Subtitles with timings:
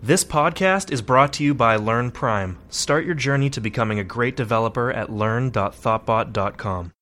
[0.00, 2.56] This podcast is brought to you by Learn Prime.
[2.70, 6.92] Start your journey to becoming a great developer at learn.thoughtbot.com.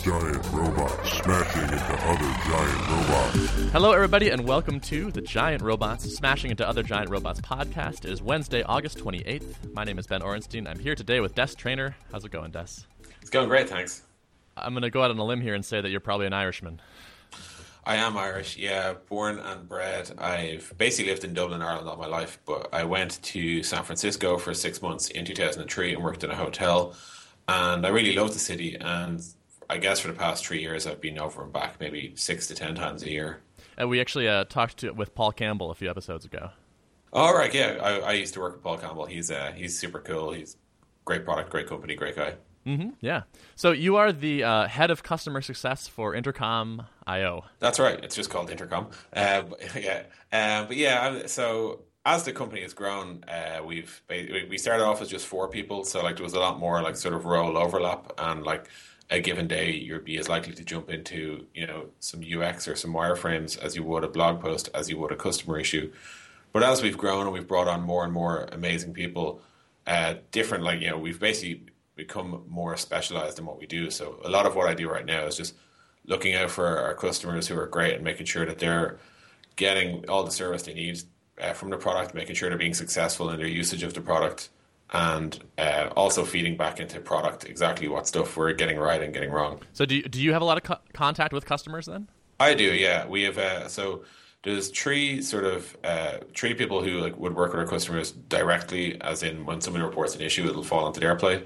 [0.00, 3.72] Giant robots smashing into other giant robots.
[3.72, 8.04] Hello, everybody, and welcome to the Giant Robots Smashing into Other Giant Robots podcast.
[8.04, 9.72] It is Wednesday, August 28th.
[9.72, 10.68] My name is Ben Orenstein.
[10.68, 11.96] I'm here today with Des Traynor.
[12.12, 12.84] How's it going, Des?
[13.20, 14.02] It's going great, thanks.
[14.56, 16.32] I'm going to go out on a limb here and say that you're probably an
[16.32, 16.80] Irishman.
[17.88, 20.10] I am Irish, yeah, born and bred.
[20.18, 24.36] I've basically lived in Dublin, Ireland all my life, but I went to San Francisco
[24.36, 26.94] for six months in 2003 and worked in a hotel.
[27.48, 28.76] And I really loved the city.
[28.78, 29.24] And
[29.70, 32.54] I guess for the past three years, I've been over and back maybe six to
[32.54, 33.40] ten times a year.
[33.78, 36.50] And we actually uh, talked to, with Paul Campbell a few episodes ago.
[37.14, 39.06] All right, yeah, I, I used to work with Paul Campbell.
[39.06, 40.34] He's uh, he's super cool.
[40.34, 40.58] He's
[41.06, 42.34] great product, great company, great guy.
[42.66, 43.22] Mm-hmm, yeah.
[43.56, 47.44] So you are the uh, head of customer success for Intercom IO.
[47.60, 48.02] That's right.
[48.02, 48.90] It's just called Intercom.
[49.12, 49.42] Uh,
[49.76, 51.26] yeah, uh, but yeah.
[51.26, 55.84] So as the company has grown, uh, we've we started off as just four people.
[55.84, 58.68] So like there was a lot more like sort of role overlap, and like
[59.10, 62.76] a given day you'd be as likely to jump into you know some UX or
[62.76, 65.90] some wireframes as you would a blog post, as you would a customer issue.
[66.52, 69.40] But as we've grown and we've brought on more and more amazing people,
[69.86, 71.66] uh, different like you know we've basically
[71.98, 73.90] become more specialized in what we do.
[73.90, 75.54] So a lot of what I do right now is just
[76.06, 78.98] looking out for our customers who are great and making sure that they're
[79.56, 81.02] getting all the service they need
[81.42, 84.48] uh, from the product, making sure they're being successful in their usage of the product,
[84.92, 89.30] and uh, also feeding back into product exactly what stuff we're getting right and getting
[89.30, 89.60] wrong.
[89.72, 92.08] So do you, do you have a lot of co- contact with customers then?
[92.38, 93.08] I do, yeah.
[93.08, 94.04] We have uh, so
[94.44, 99.00] there's three sort of uh, three people who like would work with our customers directly,
[99.00, 101.42] as in when somebody reports an issue, it'll fall into their play.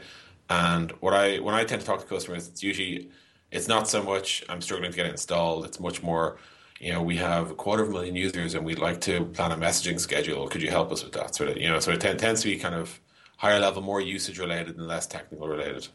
[0.48, 3.10] And what I when I tend to talk to customers, it's usually
[3.50, 5.64] it's not so much I'm struggling to get it installed.
[5.64, 6.38] It's much more,
[6.80, 9.52] you know, we have a quarter of a million users and we'd like to plan
[9.52, 10.48] a messaging schedule.
[10.48, 11.34] Could you help us with that?
[11.34, 13.00] Sort of, you know, so it t- tends to be kind of
[13.36, 15.88] higher level, more usage related and less technical related.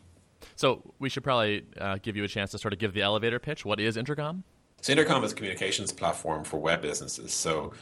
[0.55, 3.39] So we should probably uh, give you a chance to sort of give the elevator
[3.39, 3.65] pitch.
[3.65, 4.43] What is Intercom?
[4.81, 7.33] So Intercom is a communications platform for web businesses.
[7.33, 7.73] So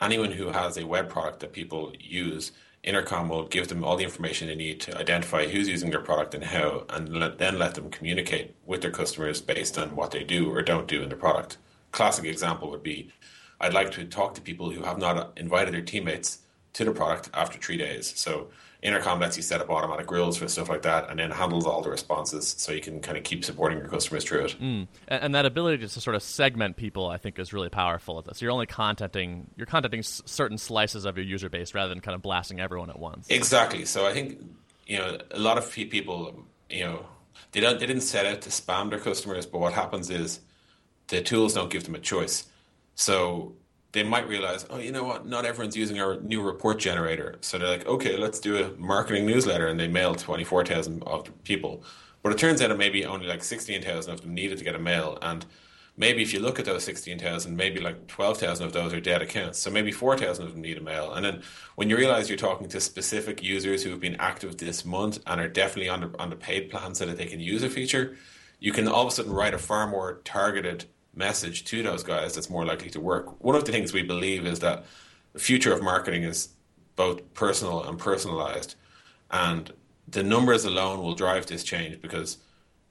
[0.00, 2.52] anyone who has a web product that people use
[2.82, 6.34] Intercom will give them all the information they need to identify who's using their product
[6.34, 10.24] and how, and let, then let them communicate with their customers based on what they
[10.24, 11.58] do or don't do in the product.
[11.92, 13.12] Classic example would be
[13.60, 16.38] I'd like to talk to people who have not invited their teammates
[16.74, 18.12] to the product after three days.
[18.16, 18.48] So
[18.82, 21.82] Intercom lets you set up automatic rules for stuff like that, and then handles all
[21.82, 24.56] the responses, so you can kind of keep supporting your customers through it.
[24.58, 24.88] Mm.
[25.08, 28.18] And, and, that ability to sort of segment people, I think, is really powerful.
[28.18, 28.40] at this.
[28.40, 32.14] you're only contacting you're contacting s- certain slices of your user base rather than kind
[32.14, 33.26] of blasting everyone at once.
[33.28, 33.84] Exactly.
[33.84, 34.40] So I think
[34.86, 37.04] you know a lot of people, you know,
[37.52, 40.40] they don't they didn't set out to spam their customers, but what happens is
[41.08, 42.46] the tools don't give them a choice.
[42.94, 43.56] So
[43.92, 45.26] they might realize, oh, you know what?
[45.26, 47.36] Not everyone's using our new report generator.
[47.40, 51.02] So they're like, okay, let's do a marketing newsletter, and they mail twenty four thousand
[51.04, 51.82] of the people.
[52.22, 54.78] But it turns out maybe only like sixteen thousand of them needed to get a
[54.78, 55.44] mail, and
[55.96, 59.00] maybe if you look at those sixteen thousand, maybe like twelve thousand of those are
[59.00, 59.58] dead accounts.
[59.58, 61.12] So maybe four thousand of them need a mail.
[61.12, 61.42] And then
[61.74, 65.40] when you realize you're talking to specific users who have been active this month and
[65.40, 68.16] are definitely on the on the paid plan so that they can use a feature,
[68.60, 70.84] you can all of a sudden write a far more targeted
[71.26, 73.26] message to those guys that's more likely to work.
[73.44, 74.84] One of the things we believe is that
[75.32, 76.48] the future of marketing is
[76.96, 78.74] both personal and personalized,
[79.30, 79.72] and
[80.08, 82.38] the numbers alone will drive this change because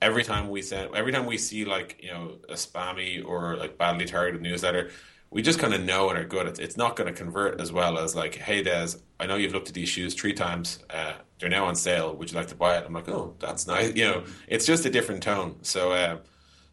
[0.01, 3.77] every time we send, every time we see like you know a spammy or like
[3.77, 4.91] badly targeted newsletter,
[5.31, 6.47] we just kind of know and are good.
[6.47, 9.53] It's, it's not going to convert as well as like, hey Des, I know you've
[9.53, 10.79] looked at these shoes three times.
[10.89, 12.15] Uh, they're now on sale.
[12.15, 12.83] Would you like to buy it?
[12.85, 13.95] I'm like, oh, that's nice.
[13.95, 15.57] You know, it's just a different tone.
[15.61, 16.17] So, uh,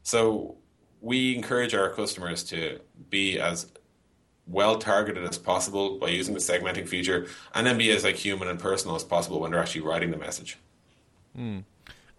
[0.03, 0.57] so
[1.07, 2.81] we encourage our customers to
[3.11, 3.71] be as
[4.49, 8.49] well targeted as possible by using the segmenting feature and then be as like human
[8.49, 10.59] and personal as possible when they're actually writing the message.
[11.39, 11.63] Mm.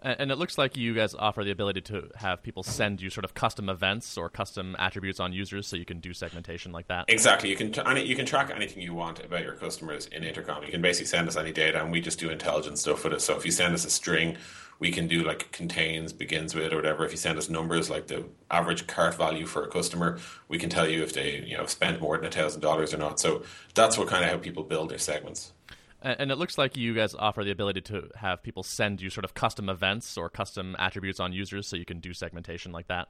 [0.00, 3.24] And it looks like you guys offer the ability to have people send you sort
[3.24, 7.06] of custom events or custom attributes on users, so you can do segmentation like that.
[7.08, 7.50] Exactly.
[7.50, 10.62] You can t- you can track anything you want about your customers in Intercom.
[10.62, 13.20] You can basically send us any data, and we just do intelligent stuff with it.
[13.20, 14.36] So if you send us a string,
[14.78, 17.04] we can do like contains, begins with, or whatever.
[17.04, 20.70] If you send us numbers like the average cart value for a customer, we can
[20.70, 23.18] tell you if they you know spend more than a thousand dollars or not.
[23.18, 23.42] So
[23.74, 25.52] that's what kind of how people build their segments.
[26.00, 29.24] And it looks like you guys offer the ability to have people send you sort
[29.24, 33.08] of custom events or custom attributes on users, so you can do segmentation like that.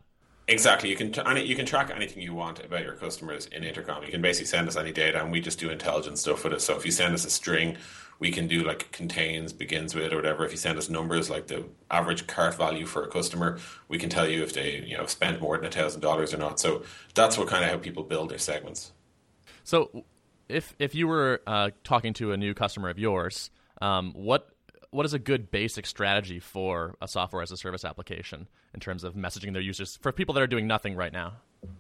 [0.49, 0.88] Exactly.
[0.88, 4.02] You can t- you can track anything you want about your customers in Intercom.
[4.02, 6.62] You can basically send us any data, and we just do intelligent stuff with it.
[6.62, 7.76] So if you send us a string,
[8.19, 10.46] we can do like contains, begins with, or whatever.
[10.46, 13.58] If you send us numbers like the average cart value for a customer,
[13.88, 16.38] we can tell you if they you know spend more than a thousand dollars or
[16.38, 16.58] not.
[16.58, 16.82] So
[17.14, 18.93] that's what kind of how people build their segments.
[19.64, 20.05] So
[20.48, 23.50] if if you were uh, talking to a new customer of yours,
[23.80, 24.48] um, what
[24.90, 29.04] what is a good basic strategy for a software as a service application in terms
[29.04, 31.34] of messaging their users for people that are doing nothing right now?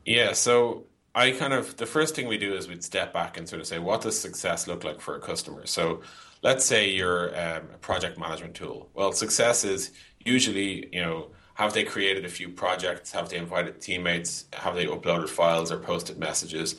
[0.04, 0.84] Yeah, so
[1.14, 3.66] I kind of the first thing we do is we'd step back and sort of
[3.66, 5.66] say, what does success look like for a customer?
[5.66, 6.02] So
[6.42, 8.90] let's say you're um, a project management tool.
[8.94, 9.92] Well, success is
[10.24, 13.10] usually you know have they created a few projects?
[13.12, 14.44] Have they invited teammates?
[14.52, 16.76] Have they uploaded files or posted messages?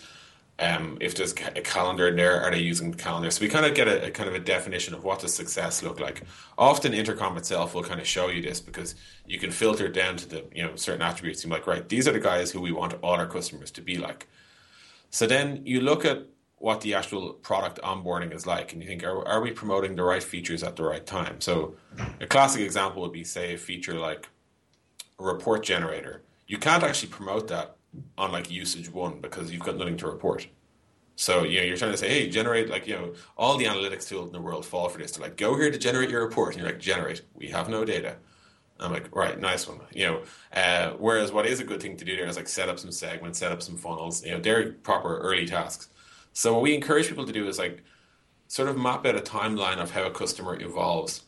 [0.59, 3.31] Um, if there's a calendar in there, are they using the calendar?
[3.31, 5.81] So we kind of get a, a, kind of a definition of what does success
[5.81, 6.23] look like.
[6.57, 8.95] Often Intercom itself will kind of show you this because
[9.25, 11.45] you can filter down to the you know certain attributes.
[11.45, 13.97] You're like, right, these are the guys who we want all our customers to be
[13.97, 14.27] like.
[15.11, 16.25] So then you look at
[16.59, 20.03] what the actual product onboarding is like, and you think, are, are we promoting the
[20.03, 21.39] right features at the right time?
[21.39, 21.75] So
[22.19, 24.27] a classic example would be, say, a feature like
[25.19, 26.23] a report generator.
[26.47, 27.77] You can't actually promote that
[28.17, 30.47] on like usage one because you've got nothing to report.
[31.15, 34.07] So you know, you're trying to say, hey, generate like you know, all the analytics
[34.07, 35.11] tools in the world fall for this.
[35.11, 37.23] They're like, go here to generate your report, and you're like, generate.
[37.33, 38.17] We have no data.
[38.79, 39.81] I'm like, right, nice one.
[39.91, 40.21] You know,
[40.53, 42.91] uh, whereas what is a good thing to do there is like set up some
[42.91, 44.23] segments, set up some funnels.
[44.23, 45.89] You know, they're proper early tasks.
[46.31, 47.83] So what we encourage people to do is like
[48.47, 51.23] sort of map out a timeline of how a customer evolves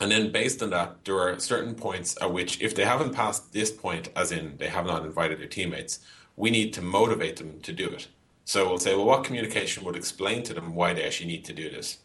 [0.00, 3.52] and then based on that, there are certain points at which, if they haven't passed
[3.52, 6.00] this point, as in they have not invited their teammates,
[6.36, 8.08] we need to motivate them to do it.
[8.44, 11.52] So we'll say, well, what communication would explain to them why they actually need to
[11.52, 11.98] do this?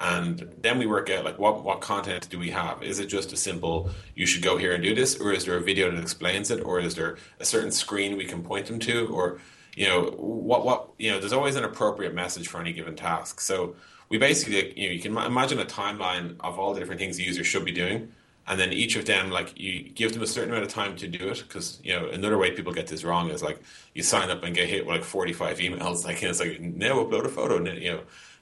[0.00, 2.82] And then we work out like what, what content do we have?
[2.82, 5.56] Is it just a simple you should go here and do this, or is there
[5.56, 8.78] a video that explains it, or is there a certain screen we can point them
[8.80, 9.40] to, or
[9.76, 11.18] you know what what you know?
[11.18, 13.40] There's always an appropriate message for any given task.
[13.40, 13.74] So
[14.08, 17.24] we basically, you know, you can imagine a timeline of all the different things the
[17.24, 18.12] user should be doing,
[18.46, 21.06] and then each of them, like, you give them a certain amount of time to
[21.06, 21.44] do it.
[21.46, 23.60] Because you know, another way people get this wrong is like
[23.94, 27.24] you sign up and get hit with like forty-five emails, like it's like now upload
[27.24, 28.00] a photo, you know.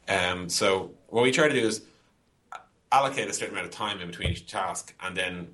[0.09, 1.83] Um, so what we try to do is
[2.93, 5.49] allocate a certain amount of time in between each task, and then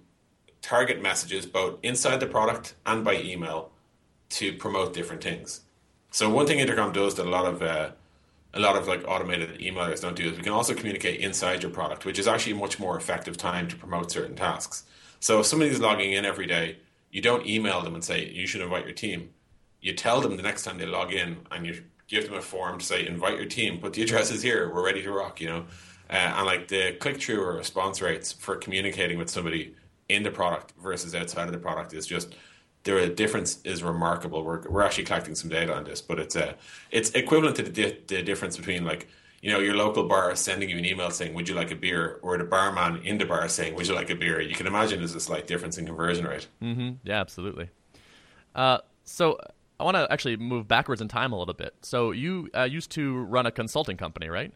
[0.60, 3.72] target messages both inside the product and by email
[4.28, 5.62] to promote different things.
[6.10, 7.90] So one thing Intercom does that a lot of uh,
[8.54, 11.70] a lot of like automated emailers don't do is we can also communicate inside your
[11.70, 14.84] product, which is actually a much more effective time to promote certain tasks.
[15.20, 16.78] So if somebody's logging in every day,
[17.10, 19.30] you don't email them and say you should invite your team.
[19.80, 22.78] You tell them the next time they log in and you give them a form
[22.78, 25.64] to say invite your team, put the addresses here, we're ready to rock, you know.
[26.10, 29.74] Uh, and like the click through or response rates for communicating with somebody
[30.10, 32.34] in the product versus outside of the product is just
[32.84, 34.44] the difference is remarkable.
[34.44, 36.54] We're, we're actually collecting some data on this, but it's uh,
[36.90, 39.08] it's equivalent to the, di- the difference between like
[39.40, 42.18] you know your local bar sending you an email saying would you like a beer,
[42.22, 44.40] or the barman in the bar saying would you like a beer.
[44.40, 46.48] You can imagine there's a slight difference in conversion rate.
[46.62, 46.90] Mm-hmm.
[47.04, 47.70] Yeah, absolutely.
[48.54, 49.38] Uh, so
[49.78, 51.74] I want to actually move backwards in time a little bit.
[51.82, 54.52] So you uh, used to run a consulting company, right?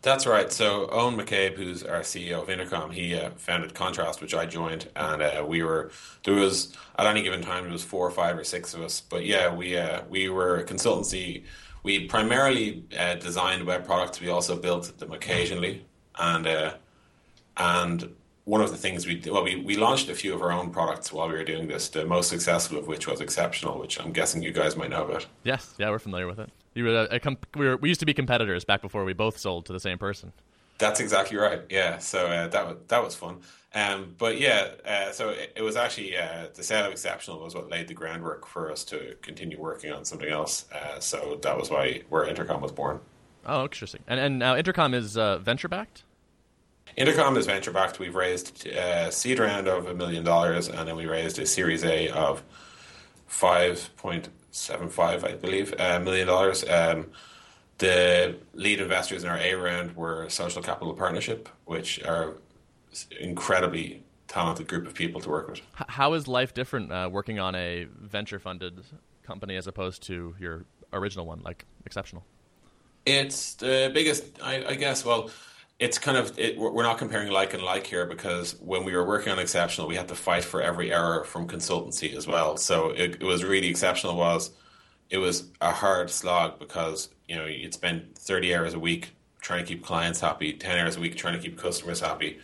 [0.00, 0.50] That's right.
[0.52, 4.88] So Eoghan McCabe, who's our CEO of Intercom, he uh, founded Contrast, which I joined,
[4.94, 5.90] and uh, we were
[6.24, 9.00] there was at any given time there was four or five or six of us.
[9.00, 11.44] But yeah, we uh, we were a consultancy.
[11.82, 14.20] We primarily uh, designed web products.
[14.20, 15.84] We also built them occasionally,
[16.16, 16.74] and uh,
[17.56, 18.14] and
[18.48, 21.12] one of the things we well we, we launched a few of our own products
[21.12, 21.88] while we were doing this.
[21.88, 25.26] The most successful of which was Exceptional, which I'm guessing you guys might know about.
[25.44, 26.50] Yes, yeah, we're familiar with it.
[26.74, 29.12] You were a, a comp- we, were, we used to be competitors back before we
[29.12, 30.32] both sold to the same person.
[30.78, 31.60] That's exactly right.
[31.68, 33.40] Yeah, so uh, that was that was fun.
[33.74, 37.54] Um, but yeah, uh, so it, it, was actually uh, the sale of Exceptional was
[37.54, 40.64] what laid the groundwork for us to continue working on something else.
[40.72, 43.00] Uh, so that was why where Intercom was born.
[43.44, 44.02] Oh, interesting.
[44.06, 46.04] And and now Intercom is uh, venture backed.
[46.98, 48.00] Intercom is venture backed.
[48.00, 51.46] We've raised a uh, seed round of a million dollars, and then we raised a
[51.46, 52.42] Series A of
[53.28, 56.68] five point seven five, I believe, uh, million dollars.
[56.68, 57.06] Um,
[57.78, 62.34] the lead investors in our A round were Social Capital Partnership, which are
[63.20, 65.60] incredibly talented group of people to work with.
[65.74, 68.82] How is life different uh, working on a venture funded
[69.22, 72.26] company as opposed to your original one, like Exceptional?
[73.06, 75.04] It's the biggest, I, I guess.
[75.04, 75.30] Well,
[75.78, 79.06] it's kind of it, we're not comparing like and like here because when we were
[79.06, 82.56] working on exceptional we had to fight for every error from consultancy as well.
[82.56, 84.50] So it, it was really exceptional was
[85.10, 89.64] it was a hard slog because you know you'd spend 30 hours a week trying
[89.64, 92.38] to keep clients happy 10 hours a week trying to keep customers happy.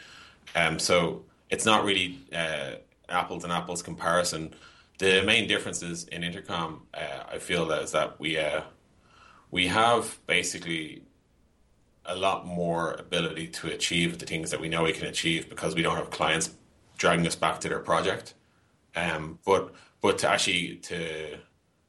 [0.55, 2.75] Um, so it's not really uh,
[3.09, 4.55] apples and apples comparison.
[4.99, 8.63] The main differences in intercom uh, i feel that is that we uh,
[9.51, 11.03] we have basically
[12.07, 15.75] a lot more ability to achieve the things that we know we can achieve because
[15.75, 16.55] we don't have clients
[16.99, 18.35] dragging us back to their project.
[18.95, 21.39] Um, but but to actually to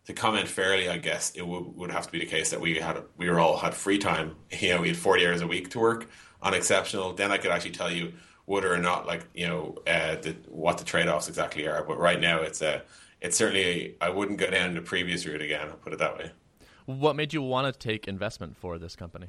[0.05, 2.79] to comment fairly, I guess it would, would have to be the case that we
[2.79, 4.35] had we were all had free time.
[4.59, 6.09] You know, we had forty hours a week to work
[6.41, 7.13] on exceptional.
[7.13, 8.13] Then I could actually tell you
[8.45, 11.83] whether or not like you know uh, the, what the trade offs exactly are.
[11.83, 12.79] But right now, it's a uh,
[13.21, 15.67] it's certainly I wouldn't go down the previous route again.
[15.69, 16.31] I'll put it that way.
[16.85, 19.27] What made you want to take investment for this company?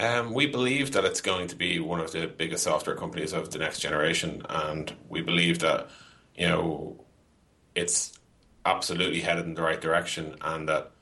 [0.00, 3.50] Um, we believe that it's going to be one of the biggest software companies of
[3.50, 5.90] the next generation, and we believe that
[6.34, 7.04] you know
[7.74, 8.18] it's
[8.64, 10.92] absolutely headed in the right direction, and that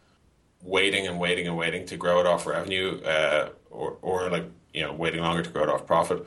[0.64, 4.82] waiting and waiting and waiting to grow it off revenue, uh, or or like you
[4.82, 6.26] know waiting longer to grow it off profit,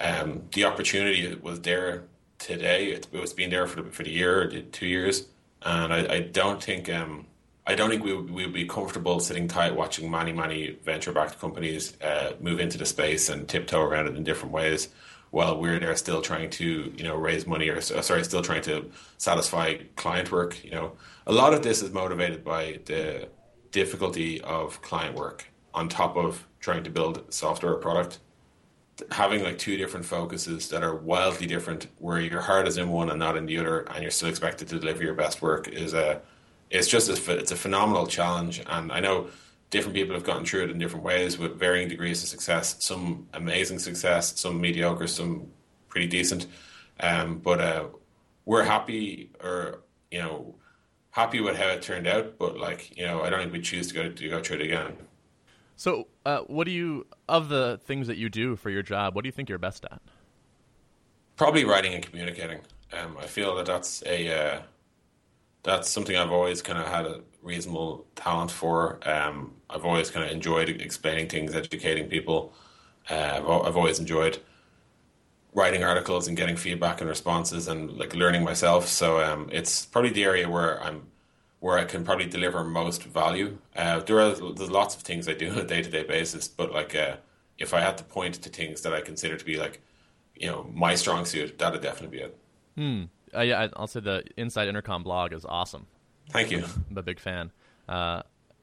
[0.00, 2.04] um, the opportunity was there
[2.38, 2.92] today.
[2.92, 5.26] It, was been there for the, for the year, two years,
[5.60, 7.26] and I, I don't think um,
[7.66, 11.12] I don't think we would, we would be comfortable sitting tight watching many many venture
[11.12, 14.88] backed companies uh, move into the space and tiptoe around it in different ways
[15.30, 18.90] while we're there still trying to you know raise money or sorry still trying to
[19.18, 20.92] satisfy client work you know.
[21.26, 23.28] A lot of this is motivated by the
[23.72, 25.44] difficulty of client work
[25.74, 28.20] on top of trying to build software product.
[29.10, 33.10] Having like two different focuses that are wildly different where your heart is in one
[33.10, 35.92] and not in the other and you're still expected to deliver your best work is
[35.92, 36.22] a
[36.70, 39.28] it's just a, it's a phenomenal challenge and i know
[39.70, 43.26] different people have gotten through it in different ways with varying degrees of success some
[43.34, 45.46] amazing success some mediocre some
[45.88, 46.46] pretty decent
[47.00, 47.84] um, but uh,
[48.44, 50.54] we're happy or you know
[51.10, 53.88] happy with how it turned out but like you know i don't think we choose
[53.88, 54.96] to go to go through it again
[55.76, 59.14] so, uh, what do you of the things that you do for your job?
[59.14, 60.00] What do you think you're best at?
[61.36, 62.60] Probably writing and communicating.
[62.94, 64.62] Um, I feel that that's a uh,
[65.66, 69.00] that's something I've always kind of had a reasonable talent for.
[69.06, 72.52] Um, I've always kind of enjoyed explaining things, educating people.
[73.10, 74.38] Uh, I've, always enjoyed
[75.52, 78.86] writing articles and getting feedback and responses and like learning myself.
[78.86, 81.02] So um, it's probably the area where I'm
[81.58, 83.58] where I can probably deliver most value.
[83.74, 86.46] Uh, there are there's lots of things I do on a day to day basis,
[86.46, 87.16] but like uh,
[87.58, 89.80] if I had to point to things that I consider to be like,
[90.36, 92.38] you know, my strong suit, that'd definitely be it.
[92.76, 93.04] Hmm.
[93.36, 95.86] Uh, yeah, I'll say the Inside Intercom blog is awesome.
[96.30, 96.64] Thank you.
[96.90, 97.52] I'm a big fan.
[97.88, 98.22] Uh,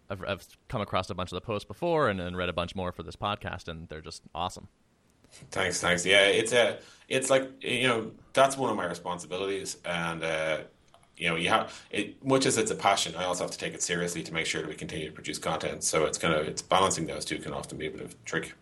[0.09, 2.75] I've, I've come across a bunch of the posts before and, and read a bunch
[2.75, 4.67] more for this podcast, and they're just awesome.
[5.51, 6.05] Thanks, thanks.
[6.05, 10.57] Yeah, it's a, it's like you know that's one of my responsibilities, and uh,
[11.17, 13.15] you know, you have it much as it's a passion.
[13.15, 15.37] I also have to take it seriously to make sure that we continue to produce
[15.37, 15.83] content.
[15.83, 18.15] So it's kind of it's balancing those two can often be a bit of a
[18.25, 18.53] trick.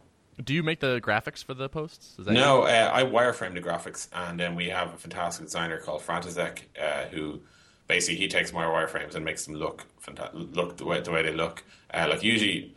[0.43, 2.15] Do you make the graphics for the posts?
[2.19, 6.59] no, uh, I wireframe the graphics, and then we have a fantastic designer called Frantisek
[6.81, 7.41] uh, who
[7.87, 11.21] basically he takes my wireframes and makes them look fanta- look the way the way
[11.21, 11.63] they look.
[11.93, 12.73] Uh, like usually,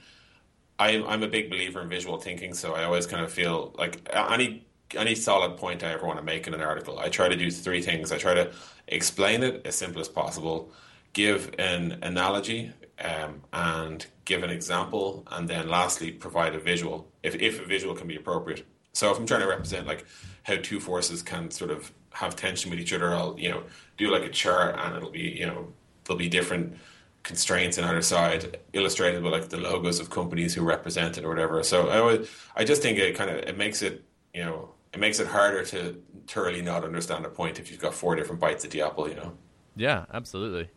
[0.78, 4.08] I'm I'm a big believer in visual thinking, so I always kind of feel like
[4.12, 7.36] any any solid point I ever want to make in an article, I try to
[7.36, 8.12] do three things.
[8.12, 8.50] I try to
[8.88, 10.70] explain it as simple as possible,
[11.12, 17.34] give an analogy, um, and give an example, and then lastly provide a visual if
[17.34, 18.66] if a visual can be appropriate.
[18.92, 20.06] So if I'm trying to represent like
[20.44, 23.64] how two forces can sort of have tension with each other, I'll you know
[23.96, 25.72] do like a chart, and it'll be you know
[26.04, 26.76] there'll be different
[27.22, 31.30] constraints on either side illustrated with like the logos of companies who represent it or
[31.30, 31.62] whatever.
[31.62, 35.00] So I would, I just think it kind of it makes it you know it
[35.00, 38.64] makes it harder to thoroughly not understand a point if you've got four different bites
[38.64, 39.32] at the apple, you know.
[39.74, 40.70] Yeah, absolutely.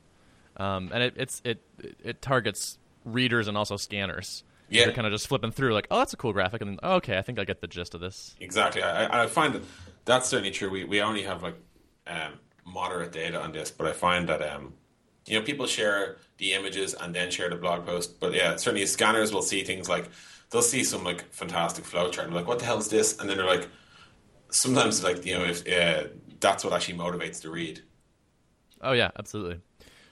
[0.58, 1.62] Um, and it, it's it
[2.04, 4.44] it targets readers and also scanners.
[4.70, 6.80] Yeah, they're kind of just flipping through, like, oh, that's a cool graphic, and then,
[6.84, 8.36] oh, okay, I think I get the gist of this.
[8.42, 8.84] Exactly.
[8.84, 9.64] I, I find that
[10.04, 10.70] that's certainly true.
[10.70, 11.56] We we only have like
[12.06, 12.34] um,
[12.66, 14.74] moderate data on this, but I find that um,
[15.26, 18.20] you know people share the images and then share the blog post.
[18.20, 20.10] But yeah, certainly scanners will see things like
[20.50, 23.20] they'll see some like fantastic flow chart and like, what the hell is this?
[23.20, 23.68] And then they're like,
[24.50, 26.08] sometimes like you know if uh,
[26.40, 27.82] that's what actually motivates to read.
[28.82, 29.60] Oh yeah, absolutely.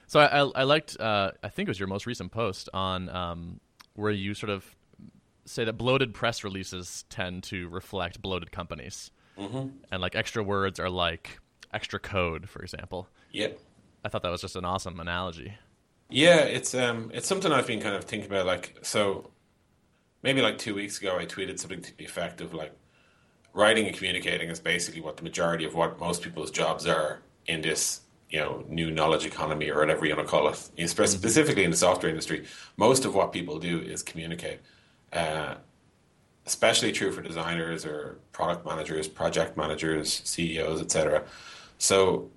[0.06, 3.08] So I, I, I liked uh, I think it was your most recent post on
[3.08, 3.60] um,
[3.94, 4.76] where you sort of
[5.44, 9.68] say that bloated press releases tend to reflect bloated companies, mm-hmm.
[9.90, 11.38] and like extra words are like
[11.72, 13.08] extra code, for example.
[13.32, 13.58] Yep.
[14.04, 15.54] I thought that was just an awesome analogy.
[16.08, 18.46] Yeah, it's um, it's something I've been kind of thinking about.
[18.46, 19.30] Like, so
[20.22, 22.72] maybe like two weeks ago, I tweeted something to the effect of like,
[23.52, 27.62] writing and communicating is basically what the majority of what most people's jobs are in
[27.62, 30.86] this you know new knowledge economy or whatever you want to call it mm-hmm.
[30.86, 32.44] specifically in the software industry
[32.76, 34.60] most of what people do is communicate
[35.12, 35.54] uh,
[36.46, 41.24] especially true for designers or product managers project managers ceos etc
[41.78, 42.30] so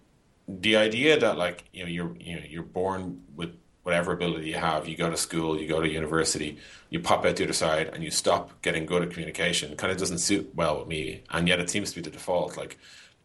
[0.48, 4.56] the idea that like you know you're you know you're born with whatever ability you
[4.56, 6.58] have, you go to school, you go to university,
[6.92, 9.76] you pop out the other side, and you stop getting good at communication.
[9.76, 12.56] Kind of doesn't suit well with me, and yet it seems to be the default.
[12.56, 12.78] Like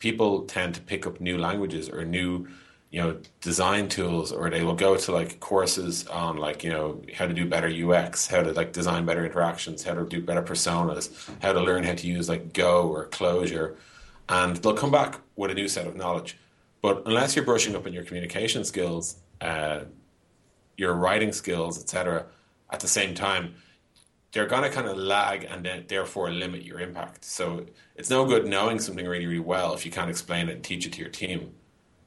[0.05, 2.47] people tend to pick up new languages or new,
[2.91, 7.03] you know design tools or they will go to like courses on like you know
[7.17, 10.43] how to do better UX, how to like design better interactions, how to do better
[10.43, 11.05] personas,
[11.43, 13.75] how to learn how to use like Go or Clojure
[14.29, 16.39] and they'll come back with a new set of knowledge.
[16.83, 19.81] But unless you're brushing up on your communication skills, uh,
[20.77, 22.27] your writing skills, etc.,
[22.71, 23.55] at the same time,
[24.35, 27.25] they're going to kind of lag and then therefore limit your impact.
[27.25, 30.65] So it's no good knowing something really, really well if you can't explain it and
[30.65, 31.53] teach it to your team.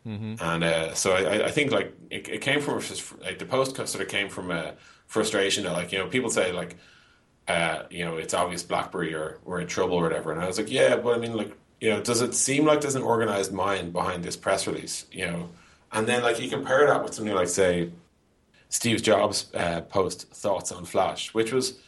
[0.05, 0.35] Mm-hmm.
[0.41, 2.81] And uh, so I, I, think like it, it, came from
[3.21, 6.51] like the post sort of came from a frustration that like you know people say
[6.53, 6.77] like
[7.47, 10.57] uh, you know it's obvious BlackBerry or we're in trouble or whatever, and I was
[10.57, 13.51] like yeah, but I mean like you know does it seem like there's an organized
[13.51, 15.05] mind behind this press release?
[15.11, 15.49] You know,
[15.91, 17.91] and then like you compare that with something like say
[18.69, 21.79] Steve Jobs' uh, post thoughts on Flash, which was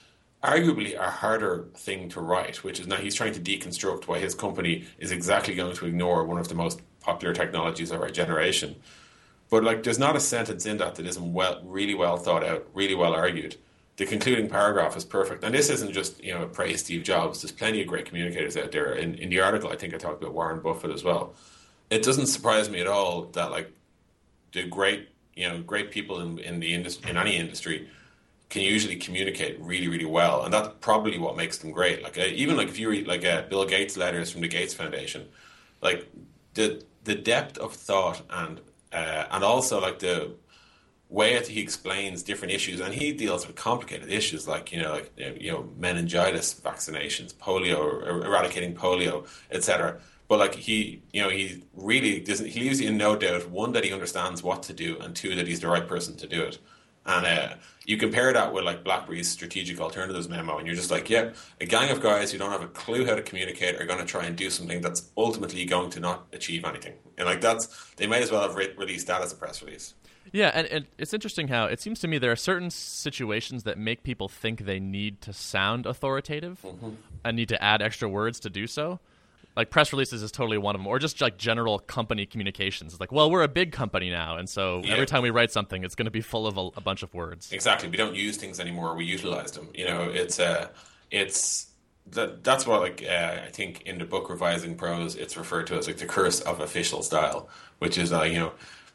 [0.44, 4.36] arguably a harder thing to write, which is now he's trying to deconstruct why his
[4.36, 8.76] company is exactly going to ignore one of the most popular technologies of our generation.
[9.50, 12.68] But like, there's not a sentence in that that isn't well, really well thought out,
[12.74, 13.58] really well argued.
[13.98, 17.42] The concluding paragraph is perfect, and this isn't just you know praise Steve Jobs.
[17.42, 18.94] There's plenty of great communicators out there.
[18.94, 21.34] In, in the article, I think I talked about Warren Buffett as well.
[21.90, 23.74] It doesn't surprise me at all that like
[24.54, 27.90] the great you know great people in, in the industry in any industry
[28.50, 32.04] can usually communicate really, really well, and that's probably what makes them great.
[32.04, 34.74] Like uh, even like if you read like uh, Bill Gates letters from the Gates
[34.74, 35.28] Foundation,
[35.82, 36.10] like
[36.56, 38.60] the the depth of thought and
[38.92, 40.32] uh, and also like the
[41.10, 44.94] way that he explains different issues, and he deals with complicated issues like you know
[44.94, 50.00] like you know meningitis vaccinations, polio, er, eradicating polio, etc.
[50.28, 52.46] But like he, you know, he really doesn't.
[52.48, 53.50] He leaves you in no doubt.
[53.50, 56.28] One that he understands what to do, and two that he's the right person to
[56.28, 56.60] do it.
[57.06, 57.56] And uh,
[57.90, 61.66] you compare that with like BlackBerry's strategic alternatives memo, and you're just like, yeah, a
[61.66, 64.26] gang of guys who don't have a clue how to communicate are going to try
[64.26, 66.94] and do something that's ultimately going to not achieve anything.
[67.18, 67.66] And like that's
[67.96, 69.96] they might as well have re- released that as a press release.
[70.32, 73.80] Yeah, and, and, it's interesting how it seems to me there are certain situations that
[73.80, 76.92] make people think they need to sound authoritative mm-hmm.
[77.26, 79.00] and need to add extra words to do so
[79.60, 82.94] like press releases is totally one of them or just like general company communications.
[82.94, 84.94] It's like well we're a big company now and so yeah.
[84.94, 87.14] every time we write something it's going to be full of a, a, bunch of
[87.14, 87.52] words.
[87.52, 87.90] Exactly.
[87.90, 88.96] We don't use things anymore.
[88.96, 90.70] We utilize them you know it's uh
[91.12, 91.68] it's
[92.12, 95.78] that that's what like uh, I think in the book revising prose it's referred to
[95.78, 98.54] as like the curse of official style which is uh, you know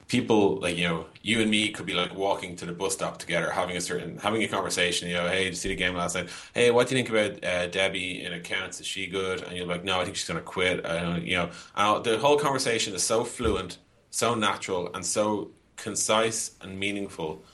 [0.08, 3.18] people like you know you and me could be like walking to the bus stop
[3.18, 5.94] together having a certain having a conversation you know hey did you see the game
[5.94, 6.28] last night?
[6.52, 8.80] Hey what do you think about uh, debbie in accounts?
[8.80, 9.42] Is she good?
[9.42, 10.84] And you're like no i think she's going to quit.
[10.84, 13.78] I don't, you know the whole conversation is so fluent
[14.14, 17.44] so natural and so concise and meaningful.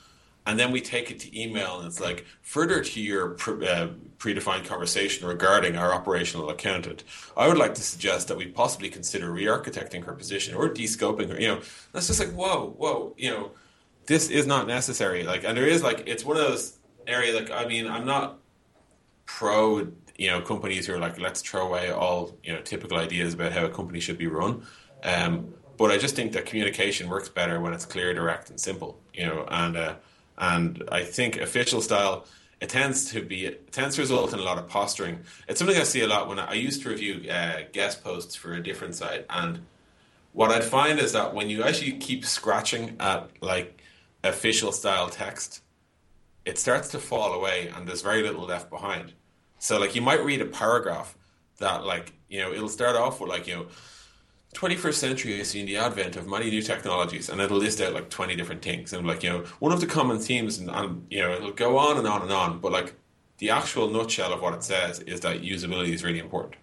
[0.45, 3.87] And then we take it to email and it's like further to your uh,
[4.21, 7.03] predefined conversation regarding our operational accountant.
[7.35, 11.41] I would like to suggest that we possibly consider re-architecting her position or de-scoping her.
[11.41, 13.51] You know that's just like whoa whoa you know
[14.05, 15.23] this is not necessary.
[15.23, 18.37] Like and there is like it's one of those area like i mean i'm not
[19.25, 23.33] pro you know companies who are like let's throw away all you know typical ideas
[23.33, 24.63] about how a company should be run.
[25.03, 28.99] Um, but i just think that communication works better when it's clear direct and simple
[29.15, 29.95] you know and uh,
[30.41, 32.25] and I think official style
[32.61, 35.19] it tends to be it tends to result in a lot of posturing.
[35.47, 38.35] It's something I see a lot when I, I used to review uh, guest posts
[38.35, 39.65] for a different site, and
[40.33, 43.81] what I'd find is that when you actually keep scratching at like
[44.23, 45.61] official style text,
[46.45, 49.13] it starts to fall away, and there's very little left behind.
[49.57, 51.17] So like you might read a paragraph
[51.57, 53.65] that like you know it'll start off with like you know
[54.55, 58.09] 21st century has seen the advent of many new technologies, and it'll list out like
[58.09, 58.93] 20 different things.
[58.93, 61.77] And like, you know, one of the common themes, and, and you know, it'll go
[61.77, 62.93] on and on and on, but like
[63.37, 66.55] the actual nutshell of what it says is that usability is really important.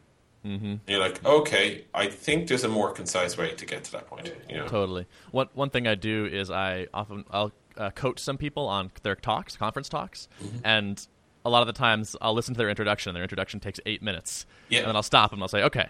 [0.44, 0.64] Mm-hmm.
[0.64, 4.07] And you're like, okay, I think there's a more concise way to get to that
[4.07, 4.33] point.
[4.48, 4.68] You know?
[4.68, 5.07] Totally.
[5.33, 9.16] One one thing I do is I often I'll uh, coach some people on their
[9.16, 10.59] talks, conference talks, mm-hmm.
[10.64, 11.07] and
[11.44, 13.14] a lot of the times I'll listen to their introduction.
[13.14, 14.81] Their introduction takes eight minutes, yeah.
[14.81, 15.42] and then I'll stop them.
[15.42, 15.88] I'll say, okay,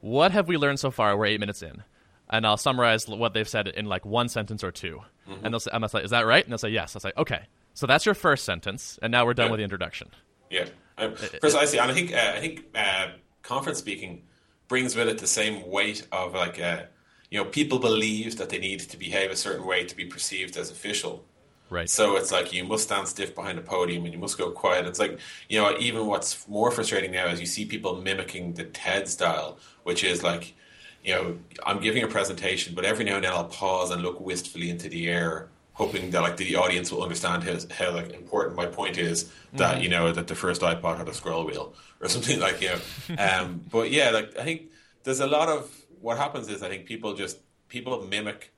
[0.00, 1.16] what have we learned so far?
[1.16, 1.82] We're eight minutes in.
[2.30, 5.44] And I'll summarize what they've said in like one sentence or 2 mm-hmm.
[5.44, 6.44] And they'll say, I'm like, is that right?
[6.44, 6.94] And they'll say, yes.
[6.94, 7.42] I'll say, okay.
[7.74, 8.98] So that's your first sentence.
[9.00, 9.52] And now we're done yeah.
[9.52, 10.08] with the introduction.
[10.50, 10.66] Yeah.
[10.98, 11.78] Um, precisely.
[11.78, 13.08] And I think, uh, I think uh,
[13.42, 14.24] conference speaking
[14.66, 16.82] brings with it the same weight of like, uh,
[17.30, 20.56] you know, people believe that they need to behave a certain way to be perceived
[20.56, 21.24] as official.
[21.70, 21.88] Right.
[21.88, 24.86] So it's like you must stand stiff behind a podium and you must go quiet.
[24.86, 28.64] It's like, you know, even what's more frustrating now is you see people mimicking the
[28.64, 30.54] TED style, which is like,
[31.04, 34.20] you know, I'm giving a presentation, but every now and then I'll pause and look
[34.20, 38.56] wistfully into the air, hoping that like the audience will understand how, how like important
[38.56, 39.82] my point is that, mm-hmm.
[39.82, 43.16] you know, that the first iPod had a scroll wheel or something like, you know.
[43.18, 44.70] um, but yeah, like I think
[45.04, 48.52] there's a lot of what happens is I think people just people mimic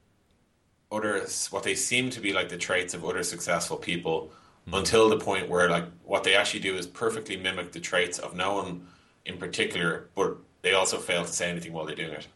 [0.92, 4.32] other what they seem to be like the traits of other successful people
[4.68, 4.78] mm.
[4.78, 8.34] until the point where like what they actually do is perfectly mimic the traits of
[8.34, 8.86] no one
[9.24, 12.26] in particular, but they also fail to say anything while they're doing it.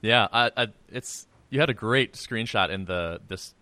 [0.00, 3.54] Yeah, I, I, it's you had a great screenshot in the this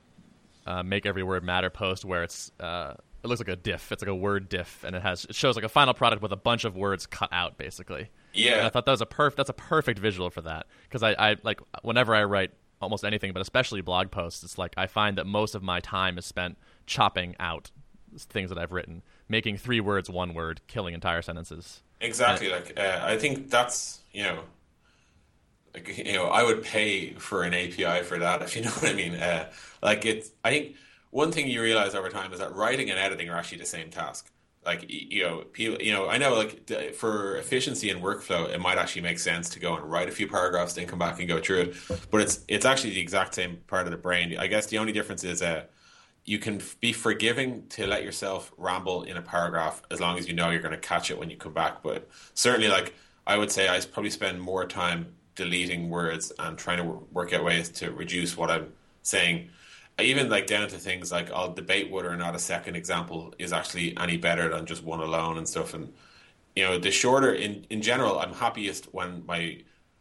[0.67, 3.93] uh, make every word matter post where it's uh, it looks like a diff.
[3.93, 6.33] It's like a word diff, and it has it shows like a final product with
[6.33, 8.11] a bunch of words cut out, basically.
[8.33, 9.37] Yeah, and I thought that was a perf.
[9.37, 13.33] That's a perfect visual for that because I, I like whenever I write almost anything,
[13.33, 16.59] but especially blog posts, it's like I find that most of my time is spent
[16.87, 17.71] chopping out
[18.17, 21.83] things that I've written, making three words one word, killing entire sentences.
[22.01, 22.51] Exactly.
[22.51, 24.41] And, like uh, I think that's you know
[25.75, 28.91] like you know, I would pay for an API for that if you know what
[28.91, 29.15] I mean.
[29.15, 29.51] Uh,
[29.83, 30.77] like it's, I think
[31.11, 33.91] one thing you realize over time is that writing and editing are actually the same
[33.91, 34.31] task.
[34.65, 38.79] Like you know, people, you know, I know like for efficiency and workflow, it might
[38.79, 41.41] actually make sense to go and write a few paragraphs, then come back and go
[41.41, 41.77] through it.
[42.11, 44.37] But it's it's actually the exact same part of the brain.
[44.39, 45.65] I guess the only difference is uh,
[46.25, 50.35] you can be forgiving to let yourself ramble in a paragraph as long as you
[50.35, 51.83] know you're going to catch it when you come back.
[51.83, 52.95] But certainly, like
[53.27, 57.45] I would say, I probably spend more time deleting words and trying to work out
[57.45, 58.73] ways to reduce what I'm
[59.03, 59.51] saying.
[60.01, 63.53] Even like down to things like I'll debate whether or not a second example is
[63.53, 65.73] actually any better than just one alone and stuff.
[65.75, 65.93] And
[66.57, 69.59] you know, the shorter in in general, I'm happiest when my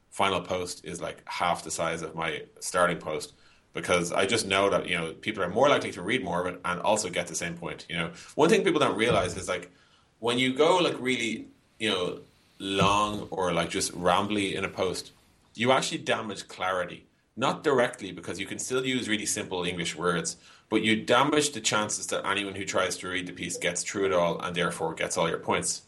[0.10, 3.34] final post is like half the size of my starting post
[3.73, 6.53] because I just know that you know people are more likely to read more of
[6.53, 7.86] it and also get the same point.
[7.89, 9.71] You know, one thing people don't realize is like
[10.19, 11.47] when you go like really
[11.79, 12.19] you know
[12.60, 15.12] long or like just rambly in a post,
[15.56, 17.06] you actually damage clarity.
[17.35, 20.37] Not directly, because you can still use really simple English words,
[20.69, 24.05] but you damage the chances that anyone who tries to read the piece gets through
[24.05, 25.83] it all and therefore gets all your points.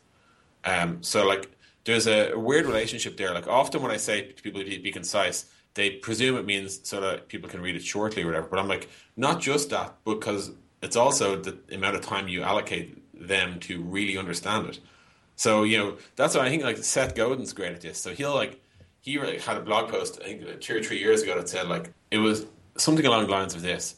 [0.63, 1.51] Um, so, like,
[1.83, 3.33] there's a weird relationship there.
[3.33, 6.79] Like, often when I say to people to be, be concise, they presume it means
[6.83, 8.47] so that people can read it shortly or whatever.
[8.47, 13.03] But I'm like, not just that, because it's also the amount of time you allocate
[13.27, 14.79] them to really understand it.
[15.35, 17.99] So, you know, that's why I think like Seth Godin's great at this.
[17.99, 18.61] So he'll like
[19.05, 21.67] he really had a blog post, I think two or three years ago, that said
[21.67, 23.97] like it was something along the lines of this: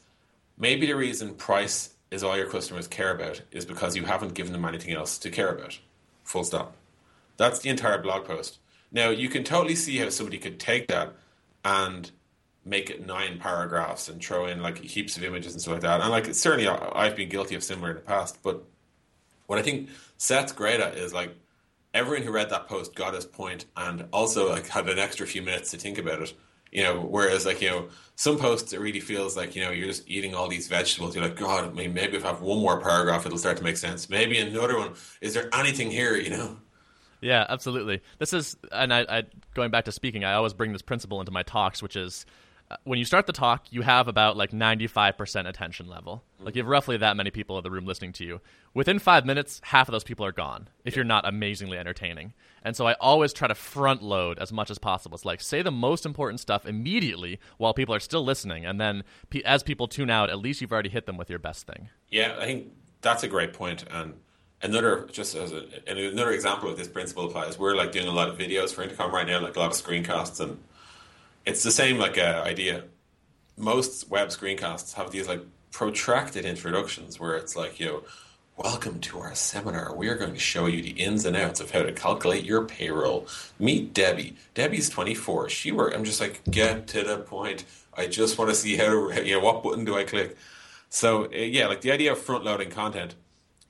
[0.57, 4.51] maybe the reason price is all your customers care about is because you haven't given
[4.51, 5.79] them anything else to care about.
[6.23, 6.75] Full stop.
[7.37, 8.59] That's the entire blog post.
[8.91, 11.13] Now you can totally see how somebody could take that
[11.63, 12.11] and
[12.65, 16.01] make it nine paragraphs and throw in like heaps of images and stuff like that.
[16.01, 18.61] And like certainly I've been guilty of similar in the past, but
[19.45, 21.33] what I think Seth's great at is like
[21.93, 25.41] everyone who read that post got his point and also like had an extra few
[25.41, 26.33] minutes to think about it.
[26.71, 29.87] You know, whereas like you know some posts it really feels like you know you're
[29.87, 31.15] just eating all these vegetables.
[31.15, 34.09] You're like, God, maybe if I have one more paragraph, it'll start to make sense.
[34.09, 34.93] Maybe another one.
[35.21, 36.17] Is there anything here?
[36.17, 36.57] You know.
[37.21, 38.01] Yeah, absolutely.
[38.19, 39.23] This is, and I, I
[39.55, 42.25] going back to speaking, I always bring this principle into my talks, which is
[42.83, 46.23] when you start the talk, you have about like 95% attention level.
[46.39, 48.41] Like you have roughly that many people in the room listening to you.
[48.73, 52.33] Within five minutes, half of those people are gone if you're not amazingly entertaining.
[52.63, 55.15] And so I always try to front load as much as possible.
[55.15, 58.65] It's like say the most important stuff immediately while people are still listening.
[58.65, 59.03] And then
[59.45, 61.89] as people tune out, at least you've already hit them with your best thing.
[62.09, 63.85] Yeah, I think that's a great point.
[63.89, 64.15] And
[64.61, 68.27] another, just as a, another example of this principle applies, we're like doing a lot
[68.27, 70.59] of videos for Intercom right now, like a lot of screencasts and
[71.47, 72.83] it's the same like uh, idea.
[73.55, 78.03] Most web screencasts have these like protracted introductions where it's like, you know,
[78.57, 79.95] welcome to our seminar.
[79.95, 82.65] We are going to show you the ins and outs of how to calculate your
[82.65, 83.27] payroll.
[83.59, 84.35] Meet Debbie.
[84.55, 85.47] Debbie's 24.
[85.47, 85.95] She work.
[85.95, 87.63] I'm just like, get to the point.
[87.95, 90.35] I just want to see how you know, what button do I click?
[90.89, 93.15] So uh, yeah, like the idea of front loading content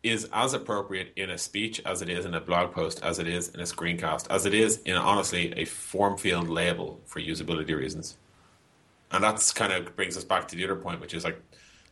[0.03, 3.27] is as appropriate in a speech as it is in a blog post, as it
[3.27, 7.75] is in a screencast, as it is in honestly a form field label for usability
[7.75, 8.17] reasons.
[9.11, 11.41] And that's kind of brings us back to the other point, which is like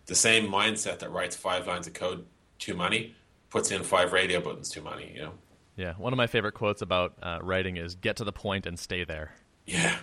[0.05, 2.25] the same mindset that writes five lines of code
[2.59, 3.15] too many
[3.49, 5.11] puts in five radio buttons too many.
[5.13, 5.31] You know.
[5.77, 8.77] Yeah, one of my favorite quotes about uh, writing is "Get to the point and
[8.77, 9.33] stay there."
[9.65, 9.97] Yeah,